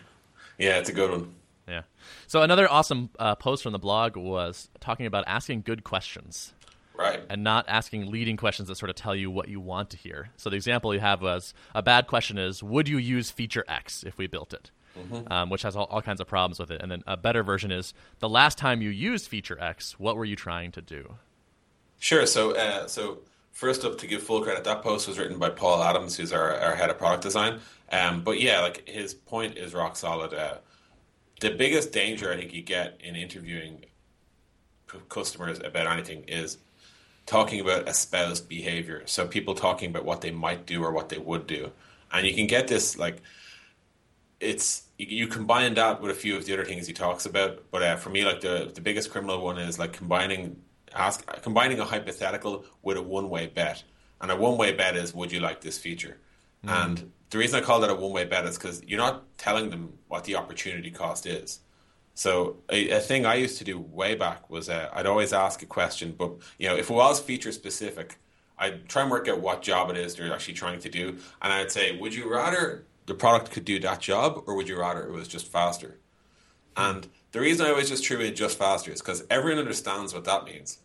[0.58, 1.34] yeah, it's a good one.
[1.68, 1.82] Yeah.
[2.26, 6.52] So another awesome uh, post from the blog was talking about asking good questions.
[6.96, 7.22] Right.
[7.30, 10.30] And not asking leading questions that sort of tell you what you want to hear.
[10.36, 14.04] So the example you have was a bad question is, would you use feature X
[14.04, 14.70] if we built it?
[14.98, 15.32] Mm-hmm.
[15.32, 16.82] Um, which has all, all kinds of problems with it.
[16.82, 20.26] And then a better version is, the last time you used feature X, what were
[20.26, 21.14] you trying to do?
[21.98, 22.26] Sure.
[22.26, 23.20] So, uh, so
[23.52, 26.56] first up, to give full credit, that post was written by Paul Adams, who's our,
[26.58, 27.60] our head of product design.
[27.90, 30.34] Um, but yeah, like his point is rock solid.
[30.34, 30.58] Uh,
[31.40, 33.86] the biggest danger I think you get in interviewing
[35.08, 36.58] customers about anything is
[37.26, 39.02] talking about espoused behavior.
[39.06, 41.70] So people talking about what they might do or what they would do.
[42.12, 43.22] And you can get this like
[44.40, 47.62] it's you, combine that with a few of the other things he talks about.
[47.70, 50.56] But uh, for me, like the the biggest criminal one is like combining
[50.94, 53.82] ask combining a hypothetical with a one way bet.
[54.20, 56.18] And a one way bet is would you like this feature?
[56.64, 56.84] Mm.
[56.84, 59.70] And the reason I call that a one way bet is because you're not telling
[59.70, 61.60] them what the opportunity cost is.
[62.14, 65.62] So a, a, thing I used to do way back was uh, I'd always ask
[65.62, 68.18] a question, but you know if it was feature specific,
[68.58, 71.52] I'd try and work out what job it is they're actually trying to do, and
[71.52, 75.02] I'd say, would you rather the product could do that job, or would you rather
[75.02, 75.98] it was just faster?
[76.76, 80.24] And the reason I always just threw in just faster is because everyone understands what
[80.24, 80.78] that means.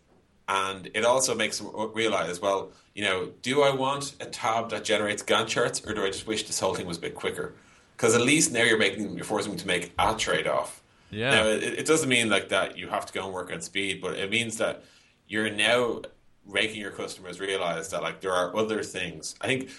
[0.49, 4.85] And it also makes them realize, well, you know, do I want a tab that
[4.85, 7.53] generates Gantt charts, or do I just wish this whole thing was a bit quicker?
[7.95, 10.81] Because at least now you're making you're forcing them to make a trade off.
[11.09, 11.29] Yeah.
[11.31, 14.01] Now, it, it doesn't mean like that you have to go and work on speed,
[14.01, 14.83] but it means that
[15.27, 16.01] you're now
[16.45, 19.35] making your customers realize that like there are other things.
[19.41, 19.69] I think,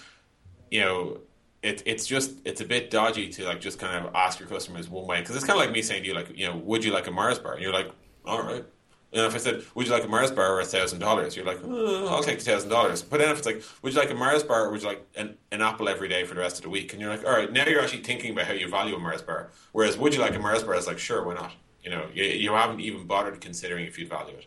[0.71, 1.19] you know,
[1.61, 4.89] it, it's just it's a bit dodgy to like just kind of ask your customers
[4.89, 6.83] one way because it's kind of like me saying to you like you know would
[6.83, 7.91] you like a Mars bar and you're like
[8.25, 8.63] all right
[9.11, 11.45] and if I said would you like a Mars bar or a thousand dollars you're
[11.45, 14.11] like oh, I'll take a thousand dollars but then if it's like would you like
[14.11, 16.57] a Mars bar or would you like an, an apple every day for the rest
[16.57, 18.69] of the week and you're like all right now you're actually thinking about how you
[18.69, 21.33] value a Mars bar whereas would you like a Mars bar is like sure why
[21.33, 21.51] not
[21.83, 24.45] you know you, you haven't even bothered considering if you'd value it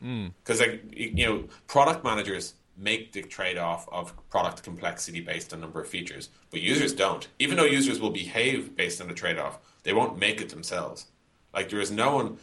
[0.00, 0.70] because mm.
[0.70, 5.80] like you know product managers make the trade off of product complexity based on number
[5.80, 7.28] of features, but users don't.
[7.38, 11.06] Even though users will behave based on the trade off, they won't make it themselves.
[11.52, 12.38] Like there is no one.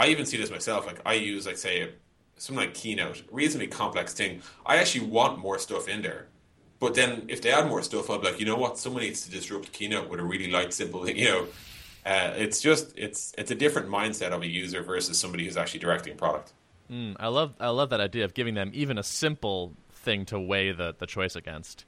[0.00, 0.86] I even see this myself.
[0.86, 1.90] Like I use, like say,
[2.36, 4.40] something like Keynote, reasonably complex thing.
[4.64, 6.28] I actually want more stuff in there.
[6.78, 8.78] But then if they add more stuff, I'll be like, you know what?
[8.78, 11.16] Someone needs to disrupt Keynote with a really light, simple thing.
[11.18, 11.46] You know,
[12.06, 15.80] uh, it's just it's it's a different mindset of a user versus somebody who's actually
[15.80, 16.54] directing product.
[16.90, 20.40] Mm, I love I love that idea of giving them even a simple thing to
[20.40, 21.84] weigh the, the choice against,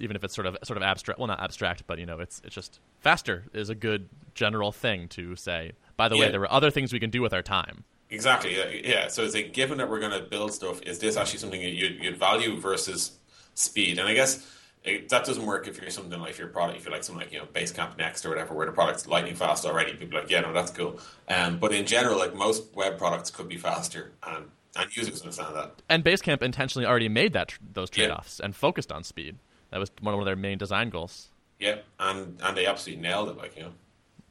[0.00, 1.20] even if it's sort of sort of abstract.
[1.20, 5.06] Well, not abstract, but you know, it's it's just faster is a good general thing
[5.10, 5.70] to say.
[5.98, 6.26] By the yeah.
[6.26, 7.84] way, there are other things we can do with our time.
[8.08, 8.56] Exactly.
[8.88, 9.08] Yeah.
[9.08, 12.02] So it's like, given that we're going to build stuff, is this actually something you'd,
[12.02, 13.18] you'd value versus
[13.54, 13.98] speed?
[13.98, 14.46] And I guess
[14.84, 17.32] it, that doesn't work if you're something like your product, if you're like something like
[17.32, 19.92] you know Basecamp Next or whatever, where the product's lightning fast already.
[19.94, 21.00] People are like, yeah, no, that's cool.
[21.28, 25.56] Um, but in general, like most web products could be faster, and and users understand
[25.56, 25.82] that.
[25.88, 28.46] And Basecamp intentionally already made that those trade offs yeah.
[28.46, 29.36] and focused on speed.
[29.70, 31.28] That was one of their main design goals.
[31.58, 33.36] Yeah, and and they absolutely nailed it.
[33.36, 33.72] Like you know,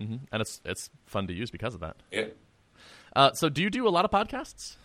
[0.01, 0.17] mm-hmm.
[0.31, 1.97] and it's it's fun to use because of that.
[2.11, 2.25] Yeah.
[3.15, 4.75] Uh, so, do you do a lot of podcasts?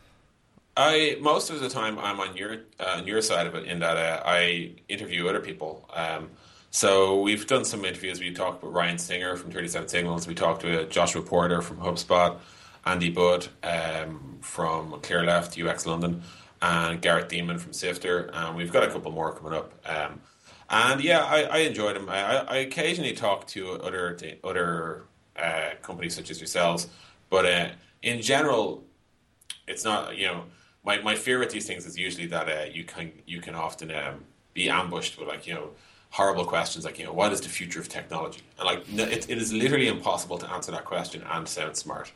[0.77, 3.81] I most of the time I'm on your uh, on your side of it in
[3.81, 5.89] that uh, I interview other people.
[5.95, 6.31] Um,
[6.71, 8.19] so we've done some interviews.
[8.21, 10.27] We talked with Ryan Singer from Thirty Seven Signals.
[10.27, 12.39] We talked with Joshua Porter from HubSpot,
[12.87, 16.23] Andy Budd um, from ClearLeft UX London,
[16.63, 18.31] and Garrett Dimon from Sifter.
[18.33, 19.75] And we've got a couple more coming up.
[19.85, 20.21] Um,
[20.73, 22.09] and yeah, I, I enjoyed them.
[22.09, 25.05] I, I, occasionally talk to other other
[25.37, 26.89] uh, companies such as yourselves,
[27.29, 27.69] but uh,
[28.03, 28.83] in general,
[29.69, 30.45] it's not you know
[30.85, 33.91] my, my fear with these things is usually that uh, you can you can often
[33.91, 35.71] um, be ambushed with like you know
[36.11, 39.31] horrible questions like you know what is the future of technology and like no, it,
[39.31, 42.13] it is literally impossible to answer that question and sound smart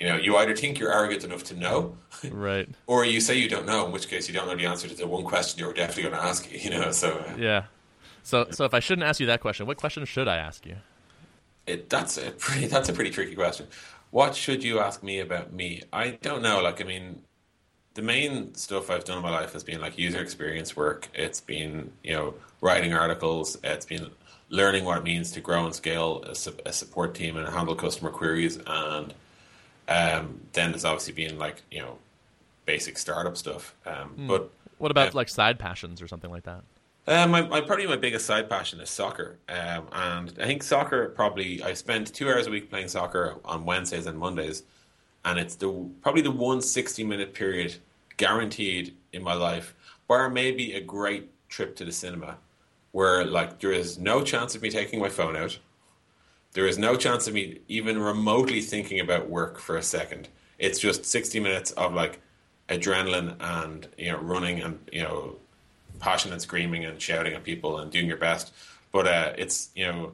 [0.00, 1.96] you know you either think you're arrogant enough to know
[2.30, 4.88] right or you say you don't know in which case you don't know the answer
[4.88, 7.64] to the one question you're definitely going to ask you know so uh, yeah
[8.22, 10.76] so so if i shouldn't ask you that question what question should i ask you
[11.66, 13.66] it, that's a pretty that's a pretty tricky question
[14.10, 17.22] what should you ask me about me i don't know like i mean
[17.94, 21.08] the main stuff I've done in my life has been like user experience work.
[21.12, 23.58] It's been you know writing articles.
[23.64, 24.10] It's been
[24.48, 26.30] learning what it means to grow and scale a,
[26.68, 28.58] a support team and handle customer queries.
[28.64, 29.12] And
[29.90, 31.98] um, then there's obviously been like you know
[32.64, 33.74] basic startup stuff.
[33.84, 34.28] Um, mm.
[34.28, 36.62] But what about uh, like side passions or something like that?
[37.06, 41.08] Uh, my, my, probably my biggest side passion is soccer, um, and I think soccer
[41.08, 44.62] probably I spend two hours a week playing soccer on Wednesdays and Mondays,
[45.24, 47.76] and it's the probably the one 60 minute period
[48.16, 49.74] guaranteed in my life,
[50.06, 52.36] bar maybe a great trip to the cinema,
[52.92, 55.58] where like there is no chance of me taking my phone out.
[56.52, 60.28] There is no chance of me even remotely thinking about work for a second.
[60.58, 62.20] It's just 60 minutes of like
[62.68, 65.36] adrenaline and you know running and you know
[65.98, 68.52] passion and screaming and shouting at people and doing your best.
[68.92, 70.12] But uh, it's you know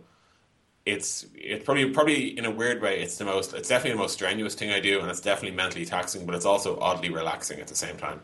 [0.87, 4.15] it's it's probably probably in a weird way it's the most it's definitely the most
[4.15, 7.67] strenuous thing I do and it's definitely mentally taxing but it's also oddly relaxing at
[7.67, 8.21] the same time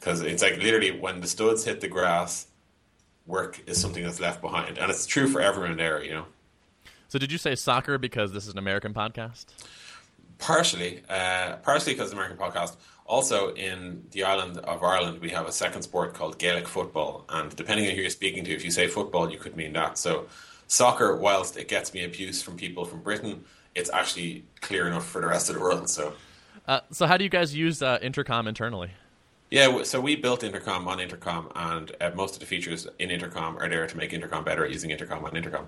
[0.00, 2.46] because it's like literally when the studs hit the grass
[3.26, 6.24] work is something that's left behind and it's true for everyone there you know
[7.14, 9.46] so did you say soccer because this is an American podcast
[10.38, 15.52] partially uh, partially because American podcast also in the island of Ireland we have a
[15.52, 18.88] second sport called Gaelic football and depending on who you're speaking to if you say
[18.88, 20.26] football you could mean that so
[20.66, 25.20] soccer, whilst it gets me abuse from people from Britain, it's actually clear enough for
[25.20, 25.88] the rest of the world.
[25.88, 26.14] So,
[26.66, 28.90] uh, so how do you guys use uh, intercom internally?
[29.50, 33.56] Yeah, so we built intercom on intercom, and uh, most of the features in intercom
[33.58, 35.66] are there to make intercom better using intercom on intercom.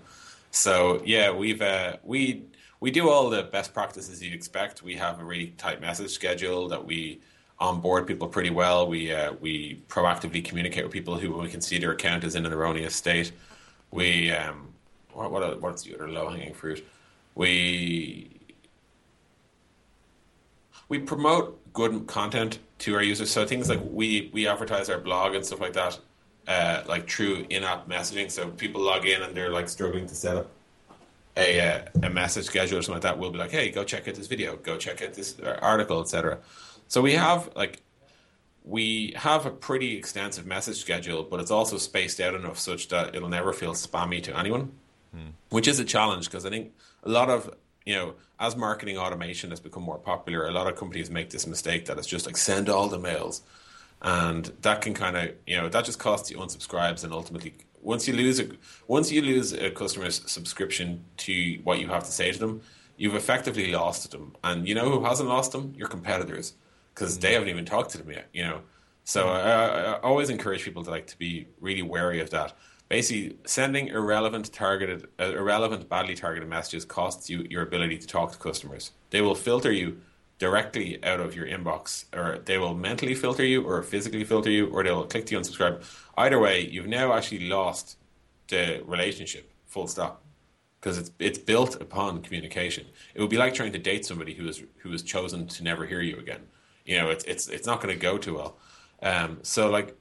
[0.57, 2.45] So yeah, we've uh, we
[2.81, 4.83] we do all the best practices you'd expect.
[4.83, 7.21] We have a really tight message schedule that we
[7.59, 8.89] onboard people pretty well.
[8.89, 12.47] We uh, we proactively communicate with people who we can see their account is in
[12.47, 13.33] an erroneous state.
[13.91, 14.73] We um,
[15.13, 16.87] what what what's the other low hanging fruit?
[17.35, 18.31] We
[20.89, 23.31] we promote good content to our users.
[23.31, 25.99] So things like we we advertise our blog and stuff like that,
[26.47, 28.31] uh, like true in-app messaging.
[28.31, 30.51] So people log in and they're like struggling to set up
[31.37, 33.19] a uh, a message schedule or something like that.
[33.19, 36.39] We'll be like, hey, go check out this video, go check out this article, etc.
[36.89, 37.83] So we have like
[38.65, 43.15] we have a pretty extensive message schedule, but it's also spaced out enough such that
[43.15, 44.73] it'll never feel spammy to anyone,
[45.15, 45.29] hmm.
[45.51, 46.73] which is a challenge because I think
[47.05, 47.55] a lot of
[47.85, 51.47] you know as marketing automation has become more popular, a lot of companies make this
[51.47, 53.43] mistake that it's just like send all the mails,
[54.03, 57.55] and that can kind of you know that just costs you unsubscribes and ultimately
[57.87, 58.49] once you lose a
[58.89, 62.61] once you lose a customer's subscription to what you have to say to them,
[62.97, 64.35] you've effectively lost them.
[64.43, 65.73] And you know who hasn't lost them?
[65.77, 66.55] Your competitors
[66.93, 68.27] because they haven't even talked to them yet.
[68.33, 68.61] You know,
[69.05, 72.55] so I, I, always encourage people to like to be really wary of that.
[72.89, 78.33] Basically, sending irrelevant targeted, uh, irrelevant, badly targeted messages costs you your ability to talk
[78.33, 78.93] to customers.
[79.11, 80.01] They will filter you
[80.39, 84.67] directly out of your inbox, or they will mentally filter you, or physically filter you,
[84.69, 85.83] or they will click to unsubscribe.
[86.17, 87.97] Either way, you've now actually lost
[88.49, 89.53] the relationship.
[89.67, 90.23] Full stop
[90.81, 92.87] because it's it's built upon communication.
[93.15, 95.87] It would be like trying to date somebody who is who has chosen to never
[95.87, 96.43] hear you again
[96.87, 98.57] you know, it's it's it's not going to go too well.
[99.03, 99.97] Um, so like,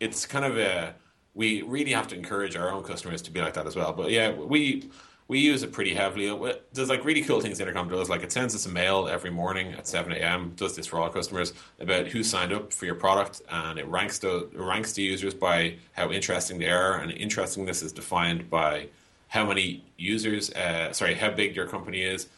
[0.00, 0.94] it's kind of a
[1.34, 3.92] we really have to encourage our own customers to be like that as well.
[3.92, 4.88] But yeah, we
[5.26, 6.54] we use it pretty heavily.
[6.72, 8.10] There's like really cool things Intercom does.
[8.10, 10.52] Like it sends us a mail every morning at 7 a.m.
[10.56, 14.18] Does this for all customers about who signed up for your product, and it ranks
[14.18, 18.88] the it ranks the users by how interesting they are, and interestingness is defined by
[19.28, 22.28] how many users, uh, sorry, how big your company is,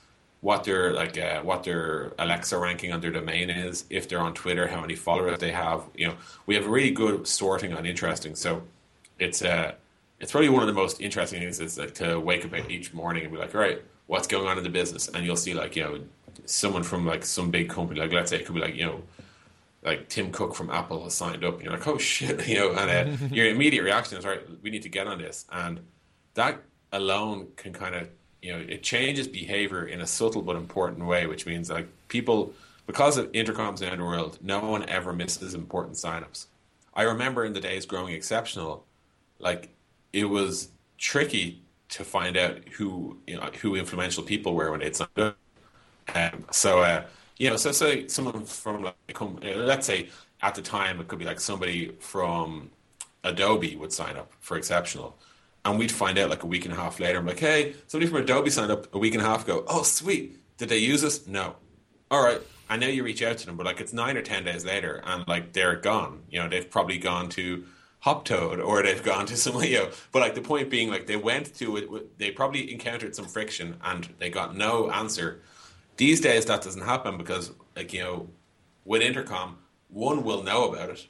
[0.40, 4.32] what their like uh, what their Alexa ranking on their domain is, if they're on
[4.32, 5.82] Twitter, how many followers they have.
[5.96, 6.14] You know,
[6.46, 8.36] we have a really good sorting on interesting.
[8.36, 8.62] So
[9.18, 9.72] it's uh
[10.20, 13.24] it's probably one of the most interesting things is like to wake up each morning
[13.24, 15.08] and be like, all right, what's going on in the business?
[15.08, 16.00] And you'll see like, you know,
[16.46, 19.02] someone from like some big company, like let's say it could be like, you know,
[19.82, 21.54] like Tim Cook from Apple has signed up.
[21.54, 24.70] And you're like, oh shit, you know, and uh, your immediate reaction is, right, we
[24.70, 25.44] need to get on this.
[25.50, 25.80] And
[26.34, 26.60] that
[26.92, 28.08] alone can kind of
[28.46, 32.52] you know, it changes behavior in a subtle but important way, which means like people,
[32.86, 36.46] because of intercoms in the world, no one ever misses important signups.
[36.94, 38.84] I remember in the days growing exceptional,
[39.40, 39.70] like
[40.12, 44.96] it was tricky to find out who you know who influential people were when they'd
[44.96, 45.36] signed up.
[46.14, 47.04] Um, so uh,
[47.38, 50.08] you know, so say someone from like let's say
[50.42, 52.70] at the time it could be like somebody from
[53.24, 55.18] Adobe would sign up for exceptional
[55.66, 57.18] and we'd find out like a week and a half later.
[57.18, 59.64] I'm like, hey, somebody from Adobe signed up a week and a half ago.
[59.66, 60.40] Oh, sweet.
[60.58, 61.26] Did they use us?
[61.26, 61.56] No.
[62.10, 62.40] All right.
[62.68, 65.02] I know you reach out to them, but like it's nine or ten days later,
[65.04, 66.22] and like they're gone.
[66.30, 67.64] You know, they've probably gone to
[68.06, 69.90] Hoptoad or they've gone to some, you know.
[70.12, 73.76] But like the point being, like they went to it, they probably encountered some friction
[73.84, 75.42] and they got no answer.
[75.96, 78.28] These days, that doesn't happen because, like you know,
[78.84, 81.06] with intercom, one will know about it.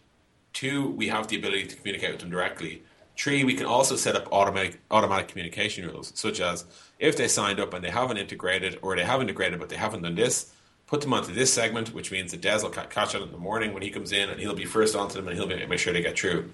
[0.53, 2.83] Two, we have the ability to communicate with them directly
[3.17, 6.67] Three, we can also set up automatic automatic communication rules, such as
[6.99, 10.03] if they signed up and they haven't integrated, or they have integrated but they haven't
[10.03, 10.53] done this,
[10.87, 13.73] put them onto this segment, which means that Des will catch it in the morning
[13.73, 16.03] when he comes in, and he'll be first onto them, and he'll make sure they
[16.03, 16.51] get through.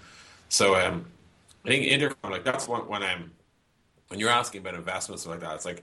[0.52, 1.06] So um,
[1.64, 3.32] I think intercom, like that's one when I'm
[4.08, 5.82] when you're asking about investments like that, it's like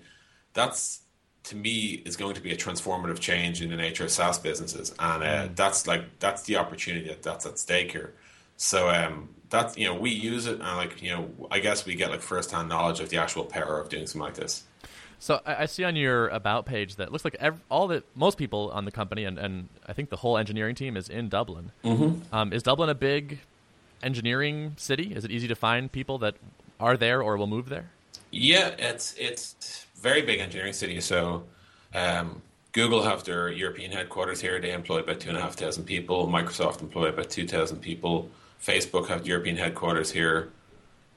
[0.54, 1.02] that's
[1.46, 4.94] to me is going to be a transformative change in the nature of SaaS businesses,
[5.00, 5.56] and uh, mm.
[5.56, 8.14] that's like that's the opportunity that, that's at stake here.
[8.58, 11.96] So um, that's you know we use it and like you know I guess we
[11.96, 14.66] get like first hand knowledge of the actual power of doing something like this.
[15.18, 18.70] So I see on your about page that looks like every, all the most people
[18.72, 21.72] on the company and, and I think the whole engineering team is in Dublin.
[21.84, 22.34] Mm-hmm.
[22.34, 23.40] Um, is Dublin a big
[24.04, 25.14] engineering city?
[25.14, 26.36] Is it easy to find people that
[26.80, 27.90] are there or will move there?
[28.32, 31.02] Yeah, it's it's very big engineering city.
[31.02, 31.44] So
[31.94, 32.42] um,
[32.72, 34.60] Google have their European headquarters here.
[34.60, 36.28] They employ about two and a half thousand people.
[36.28, 38.30] Microsoft employ about two thousand people.
[38.62, 40.50] Facebook have European headquarters here.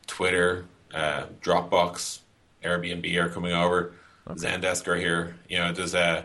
[0.07, 0.65] Twitter,
[0.95, 2.21] uh, Dropbox,
[2.65, 3.93] Airbnb are coming over.
[4.29, 4.39] Okay.
[4.39, 5.37] Zendesk are here.
[5.49, 6.25] You know, there's a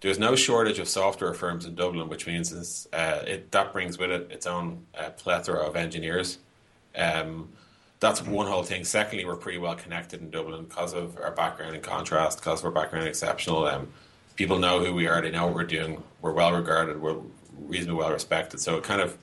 [0.00, 4.10] there's no shortage of software firms in Dublin, which means uh, it that brings with
[4.10, 6.38] it its own uh, plethora of engineers.
[6.96, 7.50] Um,
[7.98, 8.84] that's one whole thing.
[8.84, 12.66] Secondly, we're pretty well connected in Dublin because of our background in contrast, because of
[12.66, 13.66] our background exceptional.
[13.66, 13.88] Um,
[14.36, 15.22] people know who we are.
[15.22, 16.02] They know what we're doing.
[16.20, 17.00] We're well regarded.
[17.00, 17.16] We're
[17.58, 18.60] reasonably well respected.
[18.60, 19.16] So it kind of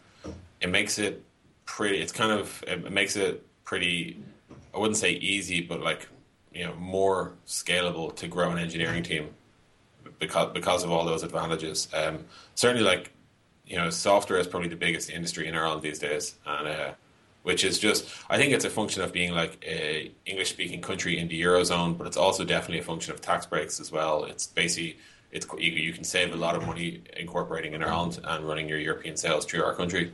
[0.60, 1.24] it makes it
[1.66, 2.02] pretty.
[2.02, 4.24] It's kind of it makes it pretty.
[4.74, 6.08] I wouldn't say easy, but like
[6.52, 9.30] you know more scalable to grow an engineering team
[10.20, 11.88] because because of all those advantages.
[11.94, 13.12] Um, certainly, like
[13.66, 16.92] you know, software is probably the biggest industry in Ireland these days, and uh,
[17.44, 21.18] which is just I think it's a function of being like a English speaking country
[21.20, 24.26] in the eurozone, but it's also definitely a function of tax breaks as well.
[24.26, 24.98] It's basically
[25.32, 29.18] it's you, can save a lot of money incorporating in Ireland and running your European
[29.18, 30.12] sales through our country.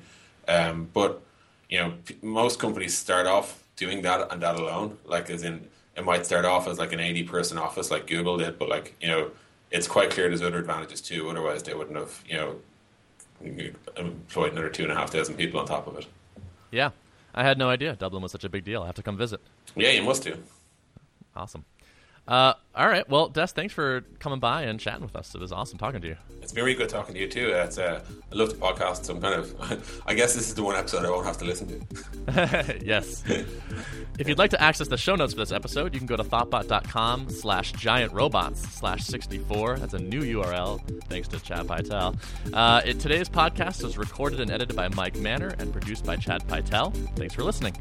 [0.47, 1.21] Um, but
[1.69, 4.97] you know, most companies start off doing that and that alone.
[5.05, 8.37] Like as in, it might start off as like an eighty person office, like Google
[8.37, 9.31] did, but like you know,
[9.71, 11.29] it's quite clear there's other advantages too.
[11.29, 12.55] Otherwise, they wouldn't have you know
[13.97, 16.05] employed another two and a half thousand people on top of it.
[16.71, 16.91] Yeah,
[17.33, 18.83] I had no idea Dublin was such a big deal.
[18.83, 19.41] I have to come visit.
[19.75, 20.37] Yeah, you must do.
[21.35, 21.65] Awesome.
[22.29, 23.09] Uh, all right.
[23.09, 25.33] Well, Des, thanks for coming by and chatting with us.
[25.33, 26.15] It was awesome talking to you.
[26.43, 27.49] It's very good talking to you too.
[27.49, 30.03] It's, uh, I love the podcast, so I'm kind of.
[30.05, 32.79] I guess this is the one episode I won't have to listen to.
[32.85, 33.23] yes.
[34.19, 36.23] if you'd like to access the show notes for this episode, you can go to
[36.23, 39.79] thoughtbot.com slash giantrobots slash 64.
[39.79, 42.15] That's a new URL, thanks to Chad Pytel.
[42.53, 46.47] Uh, it, today's podcast was recorded and edited by Mike Manner and produced by Chad
[46.47, 46.95] Pytel.
[47.15, 47.75] Thanks for listening.